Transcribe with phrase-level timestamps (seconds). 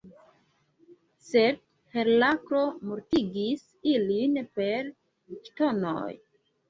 [1.25, 1.59] Sed
[1.97, 2.63] Heraklo
[2.93, 3.63] mortigis
[3.95, 4.93] ilin per
[5.49, 6.09] ŝtonoj.